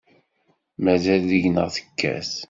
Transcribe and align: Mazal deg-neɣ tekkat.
Mazal 0.83 1.21
deg-neɣ 1.29 1.67
tekkat. 1.75 2.31